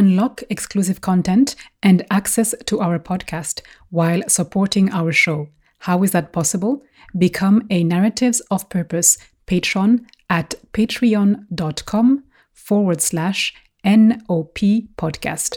[0.00, 3.60] unlock exclusive content and access to our podcast
[3.90, 5.48] while supporting our show.
[5.80, 6.82] How is that possible?
[7.18, 12.24] Become a Narratives of Purpose patron at patreon.com
[12.54, 13.52] forward slash
[13.84, 14.58] NOP
[14.96, 15.56] podcast.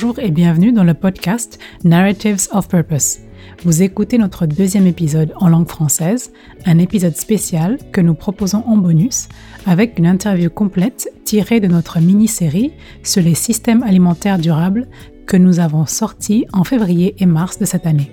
[0.00, 3.18] Bonjour et bienvenue dans le podcast Narratives of Purpose.
[3.64, 6.32] Vous écoutez notre deuxième épisode en langue française,
[6.66, 9.26] un épisode spécial que nous proposons en bonus
[9.66, 14.86] avec une interview complète tirée de notre mini-série sur les systèmes alimentaires durables
[15.26, 18.12] que nous avons sorti en février et mars de cette année.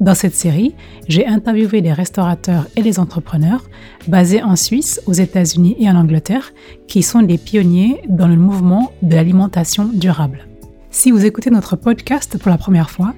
[0.00, 0.74] Dans cette série,
[1.06, 3.68] j'ai interviewé des restaurateurs et des entrepreneurs
[4.08, 6.54] basés en Suisse, aux États-Unis et en Angleterre
[6.88, 10.46] qui sont des pionniers dans le mouvement de l'alimentation durable.
[10.92, 13.14] Si vous écoutez notre podcast pour la première fois,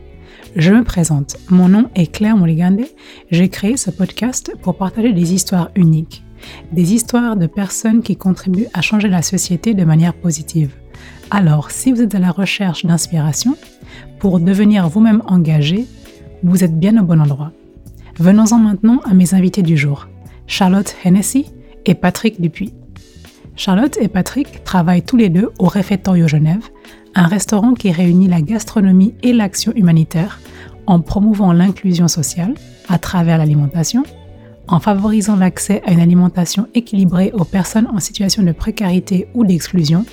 [0.56, 1.38] je me présente.
[1.48, 2.82] Mon nom est Claire Moligande.
[3.30, 6.23] J'ai créé ce podcast pour partager des histoires uniques,
[6.73, 10.74] des histoires de personnes qui contribuent à changer la société de manière positive.
[11.30, 13.56] Alors, si vous êtes à la recherche d'inspiration
[14.18, 15.86] pour devenir vous-même engagé,
[16.42, 17.52] vous êtes bien au bon endroit.
[18.18, 20.09] Venons-en maintenant à mes invités du jour,
[20.46, 21.46] Charlotte Hennessy
[21.86, 22.74] et Patrick Dupuis.
[23.57, 26.68] Charlotte et Patrick travaillent tous les deux au Réfectorio Genève,
[27.15, 30.41] un restaurant qui réunit la gastronomie et l'action humanitaire
[30.87, 32.54] en promouvant l'inclusion sociale
[32.88, 34.02] à travers l'alimentation,
[34.69, 40.04] en favorisant l'accès à une alimentation équilibrée aux personnes en situation de précarité ou d'exclusion,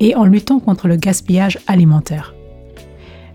[0.00, 2.34] et en luttant contre le gaspillage alimentaire.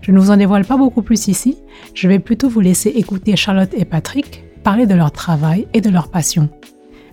[0.02, 1.58] Je ne vous en dévoile pas beaucoup plus ici,
[1.94, 5.90] je vais plutôt vous laisser écouter Charlotte et Patrick parler de leur travail et de
[5.90, 6.48] leur passion.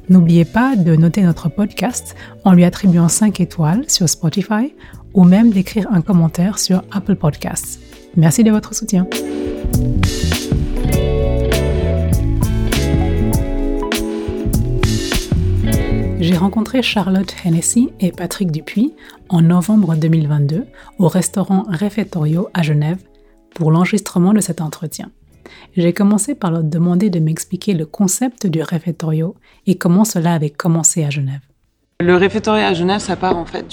[0.09, 4.73] N'oubliez pas de noter notre podcast en lui attribuant 5 étoiles sur Spotify
[5.13, 7.79] ou même d'écrire un commentaire sur Apple Podcasts.
[8.15, 9.07] Merci de votre soutien.
[16.19, 18.93] J'ai rencontré Charlotte Hennessy et Patrick Dupuis
[19.29, 20.65] en novembre 2022
[20.97, 22.99] au restaurant Refettorio à Genève
[23.53, 25.11] pour l'enregistrement de cet entretien.
[25.75, 29.35] J'ai commencé par leur demander de m'expliquer le concept du Refettorio
[29.67, 31.41] et comment cela avait commencé à Genève.
[32.01, 33.67] Le réfectoire à Genève, ça part en fait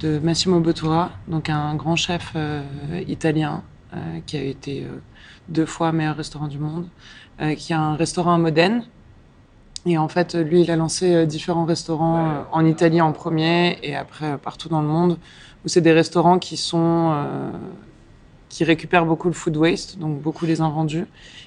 [0.00, 2.62] de Massimo Bottura, donc un grand chef euh,
[3.08, 5.00] italien euh, qui a été euh,
[5.48, 6.86] deux fois meilleur restaurant du monde,
[7.56, 8.84] qui a un restaurant à Modène.
[9.86, 14.36] Et en fait, lui, il a lancé différents restaurants en Italie en premier et après
[14.38, 15.18] partout dans le monde,
[15.64, 17.14] où c'est des restaurants qui sont
[18.48, 21.06] qui récupèrent beaucoup le food waste, donc beaucoup les invendus,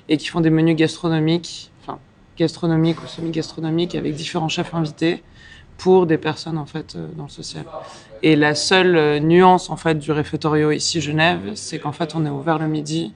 [0.09, 1.99] et qui font des menus gastronomiques, enfin
[2.37, 5.23] gastronomiques ou semi-gastronomiques avec différents chefs invités
[5.77, 7.65] pour des personnes en fait euh, dans le social.
[8.21, 12.25] Et la seule euh, nuance en fait du réfectorio ici Genève, c'est qu'en fait on
[12.25, 13.13] est ouvert le midi.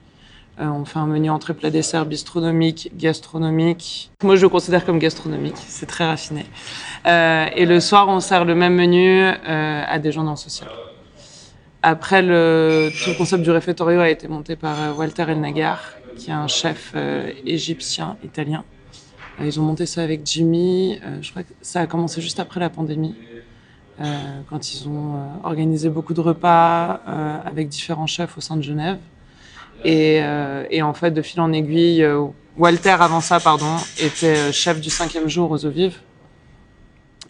[0.58, 4.10] Euh, on fait un menu entrée plat dessert bistronomique, gastronomique.
[4.24, 6.44] Moi je le considère comme gastronomique, c'est très raffiné.
[7.04, 10.68] et le soir on sert le même menu à des gens dans le social.
[11.88, 16.30] Après, le, tout le concept du réfectorio a été monté par Walter El Nagar, qui
[16.30, 16.94] est un chef
[17.44, 18.64] égyptien, italien,
[19.40, 20.98] euh, ils ont monté ça avec Jimmy.
[21.02, 23.14] Euh, je crois que ça a commencé juste après la pandémie,
[24.00, 25.14] euh, quand ils ont
[25.44, 27.00] organisé beaucoup de repas
[27.44, 28.98] avec différents chefs au sein de Genève.
[29.84, 30.20] Et,
[30.70, 32.04] et, en fait, de fil en aiguille,
[32.56, 35.98] Walter, avant ça, pardon, était chef du cinquième jour aux eaux vives.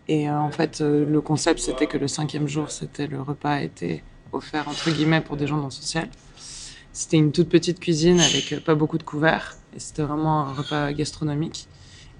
[0.08, 4.04] Et en fait, le concept, c'était que le cinquième jour, c'était le repas était
[4.36, 6.08] offert, entre guillemets, pour des gens dans le social.
[6.92, 9.56] C'était une toute petite cuisine avec pas beaucoup de couverts.
[9.74, 11.68] Et c'était vraiment un repas gastronomique.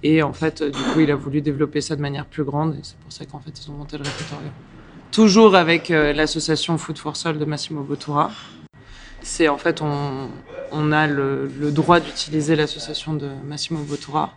[0.03, 2.75] Et en fait, du coup, il a voulu développer ça de manière plus grande.
[2.75, 4.41] Et c'est pour ça qu'en fait, ils ont monté le répertoire.
[5.11, 8.31] Toujours avec euh, l'association Food for Soul de Massimo Bottura.
[9.23, 14.35] C'est en fait, on, a le, droit d'utiliser l'association de Massimo Bottura.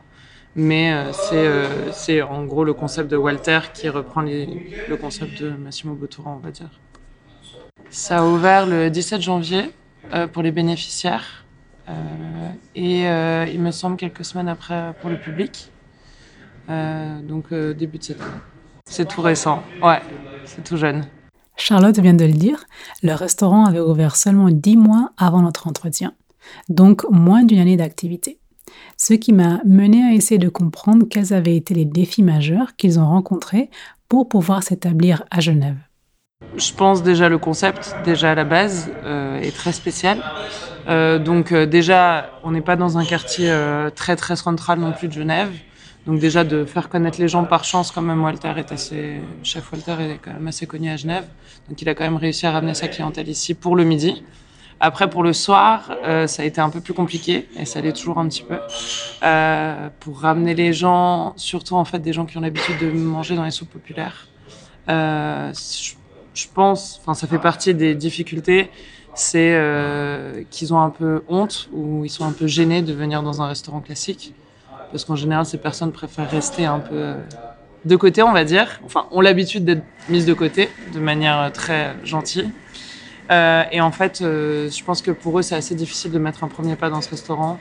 [0.55, 5.49] Mais euh, euh, c'est en gros le concept de Walter qui reprend le concept de
[5.49, 6.69] Massimo Bottura, on va dire.
[7.89, 9.71] Ça a ouvert le 17 janvier
[10.33, 11.39] pour les bénéficiaires.
[11.89, 15.71] Euh, et euh, il me semble quelques semaines après pour le public.
[16.69, 18.21] Euh, donc début de cette.
[18.85, 20.01] C'est tout récent, ouais,
[20.45, 21.05] c'est tout jeune.
[21.57, 22.65] Charlotte vient de le dire,
[23.03, 26.13] le restaurant avait ouvert seulement dix mois avant notre entretien,
[26.69, 28.39] donc moins d'une année d'activité.
[28.97, 32.99] Ce qui m'a mené à essayer de comprendre quels avaient été les défis majeurs qu'ils
[32.99, 33.69] ont rencontrés
[34.07, 35.77] pour pouvoir s'établir à Genève.
[36.57, 38.89] Je pense déjà le concept, déjà à la base,
[39.41, 40.19] est très spécial.
[40.89, 44.91] Euh, donc euh, déjà, on n'est pas dans un quartier euh, très très central non
[44.91, 45.51] plus de Genève.
[46.07, 49.71] Donc déjà de faire connaître les gens par chance, quand même Walter est assez, chef
[49.71, 51.25] Walter est quand même assez connu à Genève.
[51.67, 54.23] Donc il a quand même réussi à ramener sa clientèle ici pour le midi.
[54.79, 57.91] Après, pour le soir, euh, ça a été un peu plus compliqué et ça l'est
[57.91, 58.57] toujours un petit peu.
[59.23, 63.35] Euh, pour ramener les gens, surtout en fait des gens qui ont l'habitude de manger
[63.35, 64.29] dans les soupes populaires.
[64.87, 65.98] Euh, je,
[66.43, 68.69] je pense, enfin, ça fait partie des difficultés,
[69.13, 73.23] c'est euh, qu'ils ont un peu honte ou ils sont un peu gênés de venir
[73.23, 74.33] dans un restaurant classique.
[74.91, 77.15] Parce qu'en général, ces personnes préfèrent rester un peu euh,
[77.85, 78.79] de côté, on va dire.
[78.85, 82.49] Enfin, ont l'habitude d'être mises de côté de manière très gentille.
[83.31, 86.43] Euh, et en fait, euh, je pense que pour eux, c'est assez difficile de mettre
[86.43, 87.59] un premier pas dans ce restaurant.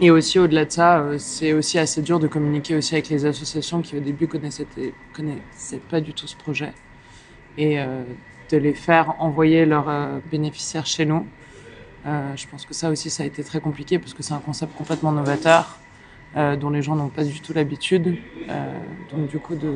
[0.00, 3.26] Et aussi, au-delà de ça, euh, c'est aussi assez dur de communiquer aussi avec les
[3.26, 4.66] associations qui, au début, connaissaient,
[5.12, 6.72] connaissaient pas du tout ce projet.
[7.58, 8.02] Et euh,
[8.50, 11.26] de les faire envoyer leurs euh, bénéficiaires chez nous.
[12.06, 14.40] Euh, je pense que ça aussi, ça a été très compliqué parce que c'est un
[14.40, 15.78] concept complètement novateur.
[16.34, 18.16] dont les gens n'ont pas du tout l'habitude.
[19.10, 19.74] Donc du coup, de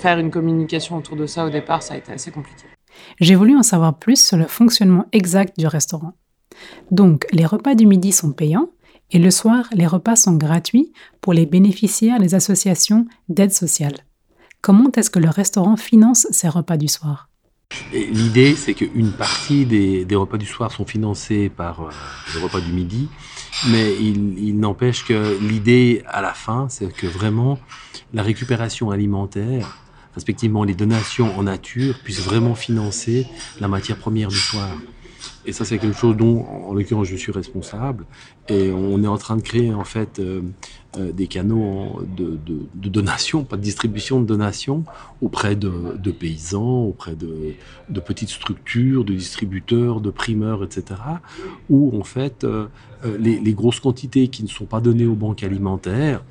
[0.00, 2.64] faire une communication autour de ça au départ, ça a été assez compliqué.
[3.20, 6.12] J'ai voulu en savoir plus sur le fonctionnement exact du restaurant.
[6.90, 8.70] Donc, les repas du midi sont payants
[9.10, 13.94] et le soir, les repas sont gratuits pour les bénéficiaires des associations d'aide sociale.
[14.66, 17.28] Comment est-ce que le restaurant finance ses repas du soir?
[17.92, 21.90] L'idée, c'est qu'une partie des, des repas du soir sont financés par euh,
[22.34, 23.08] les repas du midi,
[23.68, 27.60] mais il, il n'empêche que l'idée à la fin, c'est que vraiment
[28.12, 29.78] la récupération alimentaire,
[30.16, 33.28] respectivement les donations en nature, puissent vraiment financer
[33.60, 34.70] la matière première du soir.
[35.46, 38.04] Et ça, c'est quelque chose dont, en l'occurrence, je suis responsable.
[38.48, 40.42] Et on est en train de créer, en fait, euh,
[40.98, 44.84] euh, des canaux de, de, de donation, pas de distribution de donation,
[45.22, 47.54] auprès de, paysans, auprès de,
[48.00, 51.00] petites structures, de distributeurs, de primeurs, etc.
[51.70, 52.66] Où, en fait, euh,
[53.18, 56.24] les grosses quantités qui ne sont pas données aux banques alimentaires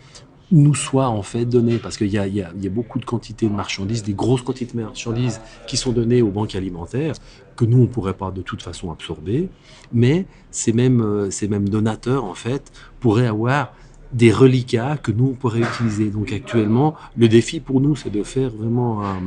[0.51, 4.13] nous soient en fait données, parce qu'il y a, beaucoup de quantités de marchandises, des
[4.13, 7.15] grosses quantités de marchandises qui sont données aux banques alimentaires,
[7.55, 9.49] que nous, on ne pourrait pas de toute façon absorber,
[9.93, 13.73] mais ces mêmes, euh, ces mêmes donateurs, en fait, pourraient avoir
[14.13, 16.09] des reliquats que nous, on pourrait utiliser.
[16.09, 19.19] Donc actuellement, le défi pour nous, c'est de faire vraiment un,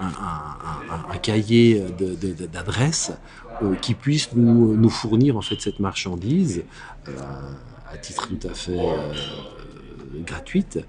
[0.00, 1.82] un, cahier
[2.52, 3.12] d'adresses
[3.62, 6.62] euh, qui puisse nous, fournir en fait cette marchandise
[7.08, 7.12] euh,
[7.92, 8.78] à titre tout à fait
[10.26, 10.80] gratuite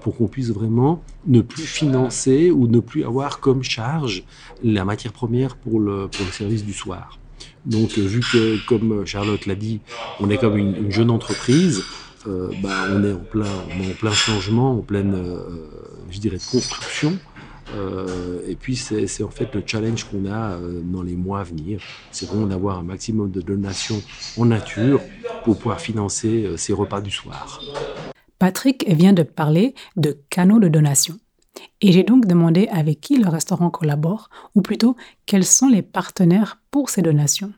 [0.00, 4.24] pour qu'on puisse vraiment ne plus financer ou ne plus avoir comme charge
[4.62, 7.18] la matière première pour le, pour le service du soir.
[7.66, 9.80] Donc, euh, vu que, comme Charlotte l'a dit,
[10.20, 11.82] on est comme une, une jeune entreprise,
[12.26, 15.38] euh, bah, on est en plein, en plein changement, en pleine, euh,
[16.10, 17.18] je dirais, construction.
[18.46, 21.80] Et puis, c'est en fait le challenge qu'on a dans les mois à venir.
[22.12, 24.00] C'est vraiment d'avoir un maximum de donations
[24.36, 25.00] en nature
[25.42, 27.60] pour pouvoir financer ces repas du soir.
[28.44, 31.18] Patrick vient de parler de canaux de donation.
[31.80, 36.58] Et j'ai donc demandé avec qui le restaurant collabore, ou plutôt quels sont les partenaires
[36.70, 37.54] pour ces donations.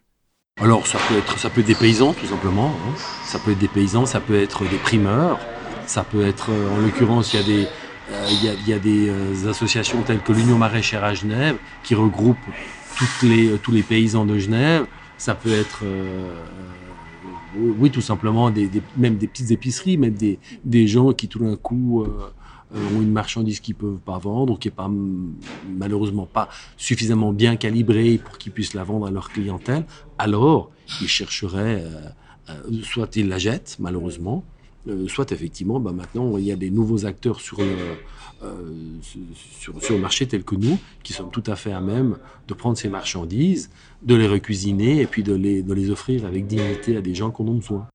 [0.61, 2.69] Alors, ça peut être, des paysans, tout simplement.
[2.69, 2.95] hein.
[3.25, 5.41] Ça peut être des paysans, ça peut être des primeurs.
[5.87, 10.33] Ça peut être, euh, en l'occurrence, il y a des, euh, euh, associations telles que
[10.33, 12.39] l'Union maraîchère à Genève qui regroupe
[13.19, 14.87] tous les paysans de Genève.
[15.19, 15.83] Ça peut être,
[17.57, 18.53] oui, tout simplement,
[18.97, 22.33] même des petites épiceries, même des, des gens qui tout d'un coup euh,
[22.75, 24.91] euh, ont une marchandise qu'ils peuvent pas vendre ou qui est pas
[25.79, 29.85] malheureusement pas suffisamment bien calibrée pour qu'ils puissent la vendre à leur clientèle.
[30.19, 30.71] Alors,
[31.01, 31.85] ils chercheraient,
[32.51, 34.45] euh, soit ils la jettent malheureusement,
[34.89, 37.67] euh, soit effectivement, bah, maintenant il y a des nouveaux acteurs sur le
[38.43, 38.75] euh,
[39.59, 42.55] sur, sur le marché tels que nous, qui sommes tout à fait à même de
[42.55, 43.71] prendre ces marchandises,
[44.03, 47.31] de les recuisiner et puis de les, de les offrir avec dignité à des gens
[47.31, 47.89] qui en besoin.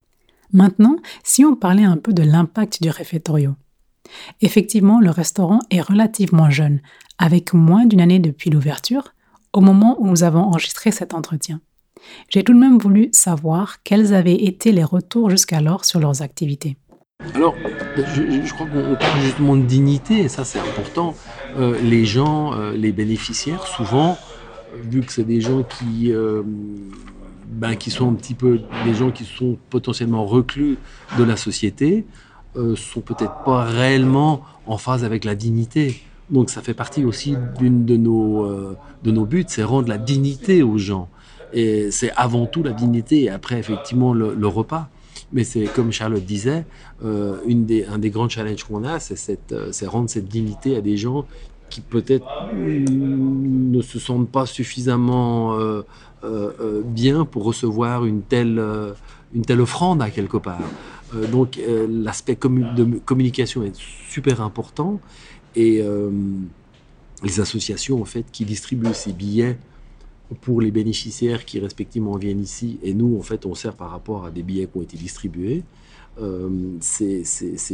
[0.52, 3.54] Maintenant, si on parlait un peu de l'impact du réfectorio.
[4.40, 6.80] Effectivement, le restaurant est relativement jeune,
[7.18, 9.14] avec moins d'une année depuis l'ouverture,
[9.52, 11.60] au moment où nous avons enregistré cet entretien.
[12.28, 16.76] J'ai tout de même voulu savoir quels avaient été les retours jusqu'alors sur leurs activités.
[17.34, 17.54] Alors,
[17.96, 21.14] je, crois qu'on parle justement de dignité, et ça c'est important.
[21.56, 24.18] Euh, les gens, euh, les bénéficiaires, souvent,
[24.74, 26.12] euh, vu que c'est des gens qui,
[27.48, 30.78] ben, qui sont un petit peu des gens qui sont potentiellement reclus
[31.18, 32.04] de la société,
[32.54, 36.02] sont peut-être pas réellement en phase avec la dignité.
[36.28, 38.46] Donc ça fait partie aussi d'une de nos,
[39.02, 41.08] de nos buts, c'est rendre la dignité aux gens.
[41.54, 44.88] Et c'est avant tout la dignité et après effectivement le repas.
[45.32, 46.64] Mais c'est comme Charlotte disait,
[47.04, 50.80] euh, une des, un des grands challenges qu'on a, euh, c'est rendre cette dignité à
[50.80, 51.26] des gens
[51.70, 55.82] qui peut-être ne se sentent pas suffisamment euh,
[56.84, 58.62] bien pour recevoir une telle,
[59.34, 60.60] une telle offrande à quelque part.
[61.30, 61.58] Donc
[61.88, 65.00] l'aspect de communication est super important
[65.56, 65.82] et
[67.22, 69.56] les associations en fait qui distribuent ces billets
[70.40, 74.24] pour les bénéficiaires qui respectivement viennent ici, et nous, en fait, on sert par rapport
[74.24, 75.62] à des billets qui ont été distribués.
[76.20, 76.48] Euh,
[76.80, 77.24] ces,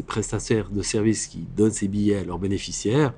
[0.07, 3.13] prestataires de services qui donnent ces billets à leurs bénéficiaires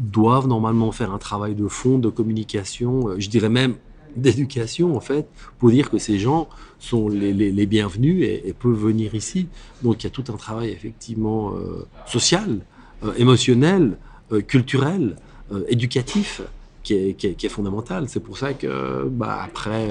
[0.00, 3.76] doivent normalement faire un travail de fond, de communication, euh, je dirais même
[4.16, 6.48] d'éducation en fait, pour dire que ces gens
[6.80, 9.46] sont les, bienvenus et, peuvent venir ici.
[9.82, 12.60] Donc il y a tout un travail effectivement euh, social,
[13.18, 13.98] émotionnel,
[14.48, 15.16] culturel,
[15.68, 16.40] éducatif
[16.86, 18.08] qui est, fondamental.
[18.08, 19.88] C'est pour ça que bah, après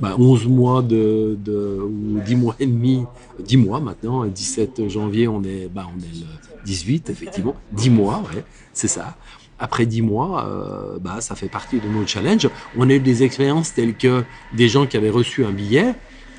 [0.00, 1.38] 11 bah, mois de,
[1.82, 3.04] ou 10 mois et demi,
[3.38, 6.26] 10 mois maintenant, 17 janvier, on est, bah, on est le
[6.64, 9.16] 18, effectivement, 10 mois, ouais, c'est ça.
[9.58, 12.48] Après 10 mois, euh, bah, ça fait partie de nos challenges.
[12.76, 15.94] On a eu des expériences telles que des gens qui avaient reçu un billet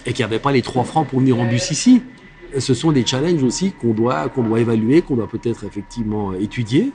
[0.06, 2.02] et qui n'avaient pas les 3 francs pour venir en bus ici.
[2.58, 6.92] Ce sont des challenges aussi qu'on doit, qu'on doit évaluer, qu'on doit peut-être effectivement étudier.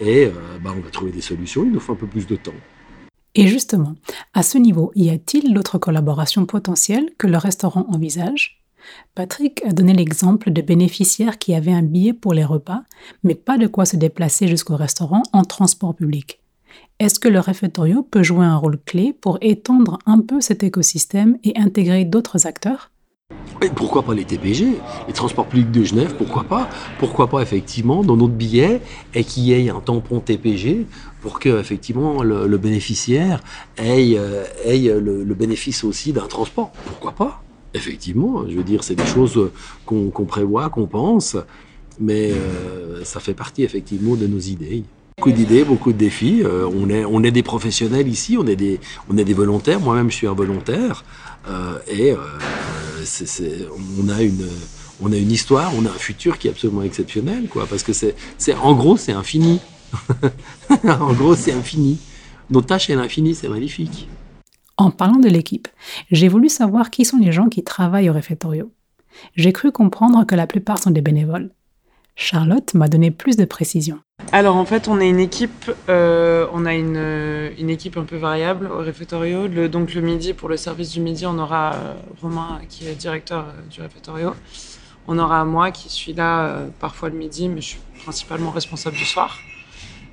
[0.00, 0.30] Et euh,
[0.62, 1.64] bah, on va trouver des solutions.
[1.64, 2.52] Il nous faut un peu plus de temps.
[3.34, 3.94] Et justement,
[4.34, 8.64] à ce niveau, y a-t-il d'autres collaborations potentielles que le restaurant envisage?
[9.14, 12.82] Patrick a donné l'exemple de bénéficiaires qui avaient un billet pour les repas,
[13.22, 16.40] mais pas de quoi se déplacer jusqu'au restaurant en transport public.
[16.98, 21.38] Est-ce que le réfectorio peut jouer un rôle clé pour étendre un peu cet écosystème
[21.44, 22.90] et intégrer d'autres acteurs?
[23.60, 26.68] Et pourquoi pas les TPG, les transports publics de Genève, pourquoi pas?
[26.98, 28.80] Pourquoi pas effectivement dans notre billet
[29.14, 30.86] et qu'il y ait un tampon TPG
[31.20, 33.40] pour que effectivement le, bénéficiaire
[33.76, 34.44] ait, euh,
[35.00, 37.42] le, bénéfice aussi d'un transport Pourquoi pas?
[37.74, 39.50] Effectivement, je veux dire, c'est des choses
[39.84, 41.36] qu'on prévoit, qu'on pense,
[42.00, 44.84] mais euh, ça fait partie effectivement de nos idées.
[45.18, 46.42] Beaucoup d'idées, beaucoup de défis.
[46.44, 48.78] Euh, on, est, des professionnels ici, on est des,
[49.10, 49.80] on est des volontaires.
[49.80, 51.04] Moi-même, je suis un volontaire.
[51.90, 52.14] et
[53.98, 54.48] on a une
[55.00, 57.92] on a une histoire, on a un futur qui est absolument exceptionnel, quoi, parce que
[57.92, 58.14] c'est,
[58.60, 59.60] en gros, c'est infini.
[60.84, 61.98] en gros, c'est infini.
[62.50, 64.08] Nos tâches, est l'infini, c'est magnifique.
[64.76, 65.68] En parlant de l'équipe,
[66.10, 68.72] j'ai voulu savoir qui sont les gens qui travaillent au réfectorio.
[69.34, 71.50] J'ai cru comprendre que la plupart sont des bénévoles.
[72.14, 74.00] Charlotte m'a donné plus de précisions.
[74.30, 78.16] Alors en fait, on est une équipe, euh, on a une, une, équipe un peu
[78.16, 79.48] variable au réfectorio.
[79.68, 83.46] Donc le midi, pour le service du midi, on aura euh, Romain qui est directeur
[83.46, 84.34] euh, du réfectorio.
[85.06, 89.06] On aura moi qui suis là parfois le midi, mais je suis principalement responsable du
[89.06, 89.38] soir.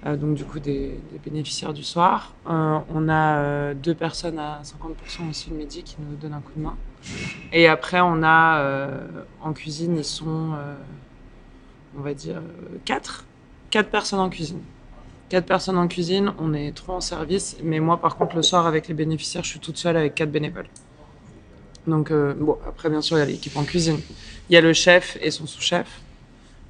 [0.05, 2.33] donc du coup des, des bénéficiaires du soir.
[2.45, 6.63] on a deux personnes à 50% aussi le midi qui nous donnent un coup de
[6.63, 6.77] main.
[7.51, 8.87] Et après on a
[9.41, 10.55] en cuisine, ils sont
[11.97, 13.25] on va dire, euh, quatre.
[13.69, 14.61] Quatre personnes en cuisine.
[15.29, 17.57] Quatre personnes en cuisine, on est trois en service.
[17.63, 20.31] Mais moi, par contre, le soir, avec les bénéficiaires, je suis toute seule avec quatre
[20.31, 20.67] bénévoles.
[21.87, 23.99] Donc, euh, bon, après, bien sûr, il y a l'équipe en cuisine.
[24.49, 25.87] Il y a le chef et son sous-chef.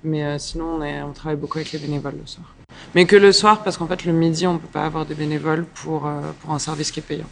[0.03, 2.55] Mais euh, sinon, on, on, travaille beaucoup avec les bénévoles le soir.
[2.93, 5.15] Mais que le soir, parce qu'en fait, le midi, on ne peut pas avoir des
[5.15, 6.09] bénévoles pour,
[6.41, 7.27] pour un service qui est payant.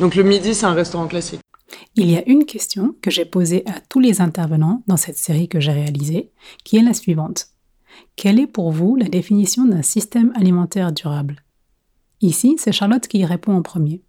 [0.00, 1.40] Donc, le midi, c'est un restaurant classique.
[1.96, 5.48] Il y a une question que j'ai posée à tous les intervenants dans cette série
[5.48, 6.30] que j'ai réalisée,
[6.64, 7.48] qui est la suivante.
[8.16, 11.42] Quelle est pour vous la définition d'un système alimentaire durable?
[12.20, 14.02] Ici, c'est Charlotte qui y répond en premier.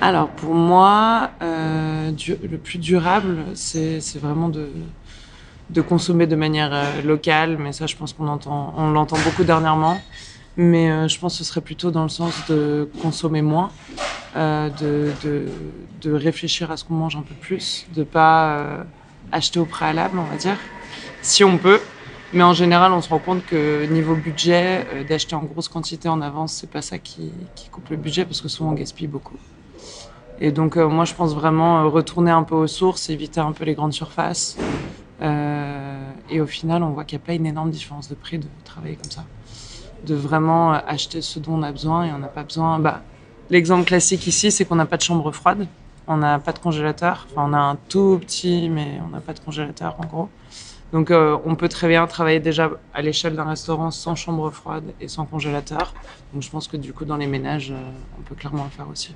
[0.00, 4.68] Alors pour moi, euh, le plus durable, c'est vraiment de,
[5.80, 10.00] consommer de manière euh, locale, mais ça je pense qu'on on l'entend beaucoup dernièrement.
[10.56, 13.70] Mais euh, je pense que ce serait plutôt dans le sens de consommer moins,
[14.34, 15.10] de,
[16.02, 18.84] de, réfléchir à ce qu'on mange un peu plus, de pas
[19.30, 20.58] acheter au préalable, on va dire,
[21.22, 21.80] si on peut.
[22.32, 26.20] Mais en général, on se rend compte que niveau budget, d'acheter en grosse quantité en
[26.20, 27.32] avance, c'est pas ça qui,
[27.70, 29.36] coupe le budget parce que souvent on gaspille beaucoup.
[30.40, 33.74] Et donc, moi, je pense vraiment retourner un peu aux sources, éviter un peu les
[33.74, 34.56] grandes surfaces.
[35.20, 38.46] et au final, on voit qu'il n'y a pas une énorme différence de prix de
[38.64, 39.24] travailler comme ça
[40.04, 42.78] de vraiment acheter ce dont on a besoin et on n'a pas besoin.
[42.78, 43.02] Bah,
[43.50, 45.66] L'exemple classique ici, c'est qu'on n'a pas de chambre froide,
[46.06, 47.26] on n'a pas de congélateur.
[47.30, 50.28] Enfin, on a un tout petit, mais on n'a pas de congélateur en gros.
[50.92, 54.84] Donc, euh, on peut très bien travailler déjà à l'échelle d'un restaurant sans chambre froide
[55.00, 55.94] et sans congélateur.
[56.34, 57.80] Donc, je pense que du coup, dans les ménages, euh,
[58.18, 59.14] on peut clairement le faire aussi.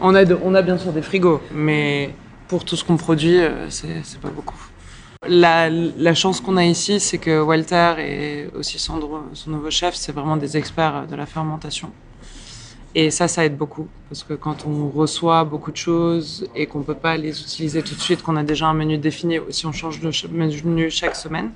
[0.00, 2.10] On a, on a bien sûr des frigos, mais
[2.48, 4.58] pour tout ce qu'on produit, euh, c'est pas beaucoup.
[5.28, 10.10] La, chance qu'on a ici, c'est que Walter et aussi Sandro, son nouveau chef, c'est
[10.10, 11.92] vraiment des experts de la fermentation.
[12.94, 13.88] Et ça, ça aide beaucoup.
[14.08, 17.82] Parce que quand on reçoit beaucoup de choses et qu'on ne peut pas les utiliser
[17.82, 21.16] tout de suite, qu'on a déjà un menu défini, aussi on change de menu chaque
[21.16, 21.50] semaine.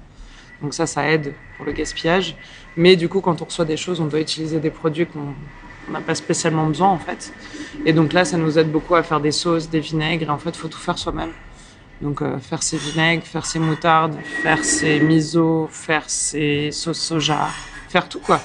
[0.62, 2.36] Donc ça, ça aide pour le gaspillage.
[2.76, 5.34] Mais du coup, quand on reçoit des choses, on doit utiliser des produits qu'on
[5.92, 7.32] n'a pas spécialement besoin, en fait.
[7.84, 10.28] Et donc là, ça nous aide beaucoup à faire des sauces, des vinaigres.
[10.28, 11.32] Et en fait, il faut tout faire soi-même.
[12.00, 17.48] Donc euh, faire ses vinaigres, faire ses moutardes, faire ses miso, faire ses sauces soja,
[17.88, 18.40] faire tout quoi.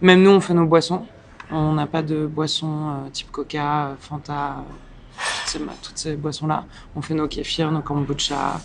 [0.00, 1.04] Même nous on fait nos boissons.
[1.50, 4.64] On n'a pas de boissons type Coca, Fanta,
[5.82, 6.64] toutes ces, boissons-là.
[6.96, 8.60] On fait nos kéfirs, nos kombucha,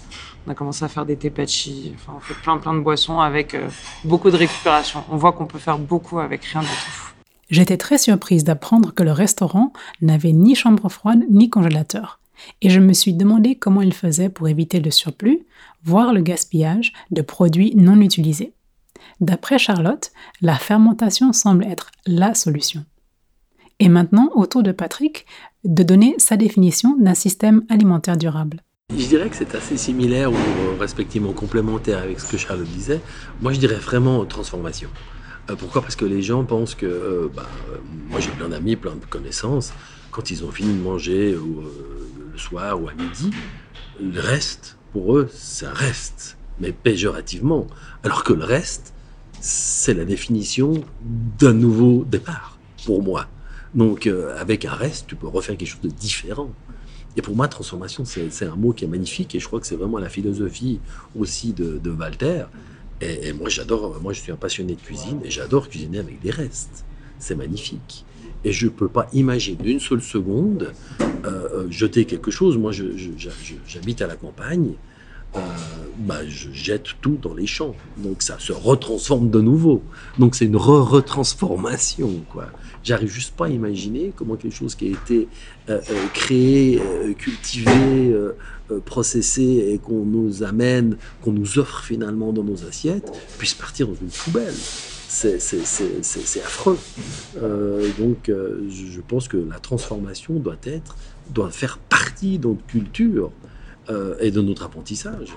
[0.47, 3.55] on a commencé à faire des tepachi, enfin on fait plein plein de boissons avec
[4.03, 5.03] beaucoup de récupération.
[5.09, 7.09] On voit qu'on peut faire beaucoup avec rien du tout.
[7.49, 12.19] J'étais très surprise d'apprendre que le restaurant n'avait ni chambre froide ni congélateur.
[12.61, 15.39] Et je me suis demandé comment il faisait pour éviter le surplus,
[15.83, 18.53] voire le gaspillage de produits non utilisés.
[19.21, 20.11] D'après Charlotte,
[20.41, 22.85] la fermentation semble être la solution.
[23.79, 25.25] Et maintenant, autour de Patrick,
[25.65, 28.61] de donner sa définition d'un système alimentaire durable.
[28.95, 30.35] Je dirais que c'est assez similaire ou
[30.79, 33.01] respectivement complémentaire avec ce que Charlotte disait.
[33.41, 34.89] Moi, je dirais vraiment transformation.
[35.49, 35.81] Euh, pourquoi?
[35.81, 37.47] Parce que les gens pensent que, euh, bah,
[38.09, 39.73] moi j'ai plein d'amis, plein de connaissances,
[40.11, 41.41] quand ils ont fini de manger euh,
[42.31, 43.31] le soir ou à midi,
[44.01, 45.29] le reste, pour eux,
[45.63, 47.67] un reste, mais péjorativement.
[48.03, 48.93] Alors que le reste,
[49.41, 50.83] c'est la définition
[51.39, 53.27] d'un nouveau départ, pour moi.
[53.75, 56.49] Donc avec un reste, tu peux refaire quelque chose de différent.
[57.17, 59.75] Et pour moi, transformation, c'est un mot qui est magnifique et je crois que c'est
[59.75, 60.79] vraiment la philosophie
[61.17, 62.45] aussi de, de Walter.
[63.01, 66.31] Et, moi, j'adore, moi, je suis un passionné de cuisine et j'adore cuisiner avec des
[66.31, 66.85] restes.
[67.17, 68.05] C'est magnifique.
[68.43, 72.57] Et je ne peux pas imaginer d'une seule seconde euh, euh, jeter quelque chose.
[72.57, 72.71] Moi,
[73.67, 74.73] j'habite à la campagne.
[75.35, 75.39] Euh,
[75.97, 77.75] bah, je jette tout dans les champs.
[77.97, 79.83] Donc ça se retransforme de nouveau.
[80.17, 82.09] Donc c'est une re-retransformation.
[82.83, 85.27] J'arrive juste pas à imaginer comment quelque chose qui a été
[86.13, 86.81] créé,
[87.17, 88.15] cultivé,
[88.71, 93.87] euh, processé et qu'on nous amène, qu'on nous offre finalement dans nos assiettes, puisse partir
[93.87, 94.53] dans une poubelle.
[94.53, 96.77] C'est affreux.
[97.41, 100.95] Euh, donc, euh, je pense que la transformation doit être,
[101.33, 103.31] doit faire partie de notre culture
[104.19, 105.35] et de notre apprentissage.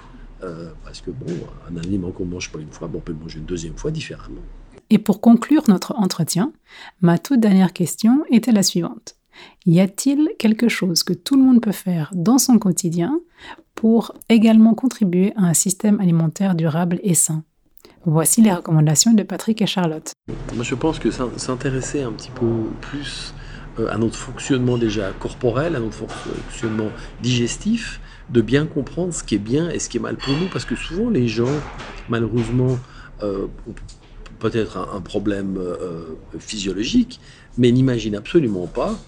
[0.84, 1.32] parce que bon,
[1.70, 3.90] un aliment qu'on mange pas une fois, bon, on peut le manger une deuxième fois
[3.90, 4.42] différemment.
[4.90, 6.52] Et pour conclure notre entretien,
[7.00, 9.16] ma toute dernière question était la suivante.
[9.64, 13.18] Y a-t-il quelque chose que tout le monde peut faire dans son quotidien
[13.74, 17.44] pour également contribuer à un système alimentaire durable et sain?
[18.04, 20.12] Voici les recommandations de Patrick et Charlotte.
[20.54, 23.32] Moi, je pense que s'intéresser un petit peu plus
[23.78, 26.88] euh, à notre fonctionnement déjà corporel, à notre fonctionnement
[27.22, 30.48] digestif, de bien comprendre ce qui est bien et ce qui est mal pour nous,
[30.52, 31.60] parce que souvent les gens,
[32.08, 32.78] malheureusement,
[33.22, 33.74] euh, ont
[34.38, 36.04] peut-être un, problème euh,
[36.38, 37.20] physiologique,
[37.58, 38.98] mais n'imaginent absolument pas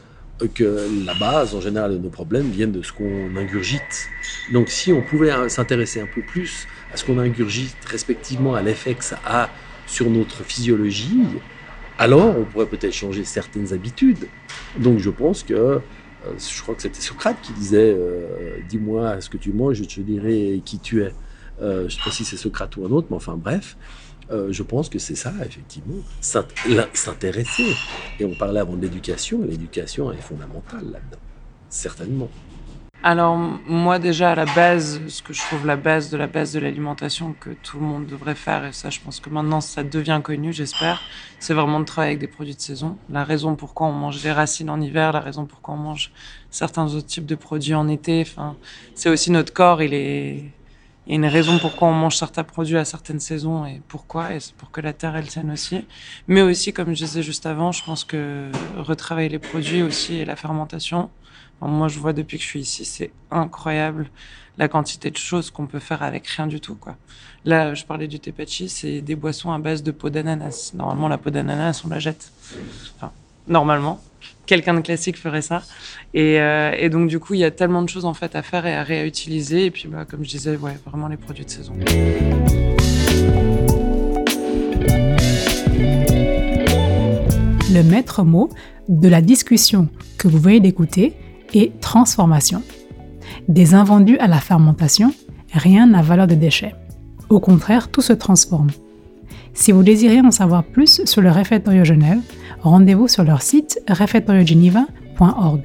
[0.55, 4.09] que la base en général de nos problèmes viennent de ce qu'on ingurgite.
[4.53, 8.95] Donc si on pouvait s'intéresser un peu plus à ce qu'on ingurgite respectivement à l'effet
[8.95, 9.49] que ça a
[9.87, 11.23] sur notre physiologie,
[11.99, 14.27] alors on pourrait peut-être changer certaines habitudes.
[14.79, 15.81] Donc je pense que,
[16.39, 20.01] je crois que c'était Socrate qui disait, euh, dis-moi ce que tu manges, je te
[20.01, 21.13] dirai qui tu es.
[21.63, 23.77] Euh, je ne sais pas si c'est Socrate ou un autre, mais enfin bref.
[24.31, 27.75] Euh, je pense que c'est ça, effectivement, s'intéresser.
[28.19, 31.21] Et on parlait avant de l'éducation, l'éducation est fondamentale là-dedans,
[31.69, 32.31] certainement.
[33.07, 36.55] Alors moi déjà à la base, ce que je trouve la base de la base
[36.55, 39.85] de l'alimentation que tout le monde devrait faire, et ça je pense que maintenant ça
[39.85, 41.03] devient connu, j'espère,
[41.39, 42.97] c'est vraiment de travailler avec des produits de saison.
[43.11, 46.13] La raison pourquoi on mange des racines en hiver, la raison pourquoi on mange
[46.49, 48.57] certains autres types de produits en été, enfin,
[48.95, 50.43] c'est aussi notre corps, il est
[51.07, 54.33] il y a une raison pourquoi on mange certains produits à certaines saisons et pourquoi,
[54.33, 55.85] et c'est pour que la terre elle tienne aussi.
[56.27, 60.25] Mais aussi, comme je disais juste avant, je pense que retravailler les produits aussi et
[60.25, 61.11] la fermentation.
[61.61, 64.09] Moi, je vois depuis que je suis ici, c'est incroyable
[64.59, 66.77] la quantité de choses qu'on peut faire avec rien du tout.
[67.45, 70.73] Là, je parlais du tepachi, c'est des boissons à base de peau d'ananas.
[70.75, 72.31] Normalement, la peau d'ananas, on la jette.
[72.97, 73.13] Enfin,
[73.49, 74.01] normalement
[74.47, 75.63] quelqu'un de classique ferait ça.
[76.17, 78.67] Euh, et, donc, du coup, il y a tellement de choses en fait à faire
[78.67, 79.67] et à réutiliser.
[79.67, 81.75] Et puis, bah, comme je disais, ouais, vraiment les produits de saison.
[87.73, 88.51] Le maître mot
[88.89, 89.89] de la discussion
[90.19, 91.15] que vous venez d'écouter
[91.59, 92.63] est transformation.
[93.49, 95.13] Des invendus à la fermentation,
[95.53, 96.75] rien n'a valeur de déchet.
[97.29, 98.71] Au contraire, tout se transforme.
[99.55, 102.21] Si vous désirez en savoir plus sur le réfectoire Genève,
[102.63, 105.63] rendez-vous sur leur site refectoriogeneva.org.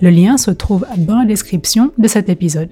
[0.00, 2.70] Le lien se trouve dans la description de cet épisode.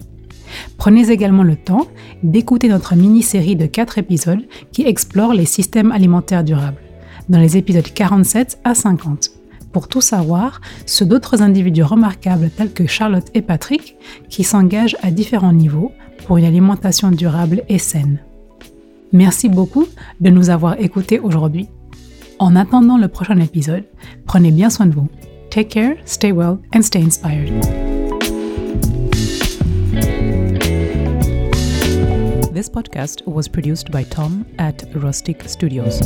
[0.76, 1.86] Prenez également le temps
[2.22, 6.80] d'écouter notre mini-série de 4 épisodes qui explore les systèmes alimentaires durables,
[7.28, 9.30] dans les épisodes 47 à 50,
[9.72, 13.96] pour tout savoir sur d'autres individus remarquables tels que Charlotte et Patrick
[14.28, 15.92] qui s'engagent à différents niveaux
[16.26, 18.20] pour une alimentation durable et saine.
[19.12, 19.86] Merci beaucoup
[20.20, 21.68] de nous avoir écoutés aujourd'hui.
[22.38, 23.84] En attendant le prochain épisode,
[24.26, 25.08] prenez bien soin de vous.
[25.50, 27.52] Take care, stay well, and stay inspired.
[32.52, 36.00] This podcast was produced by Tom at Rustic Studios.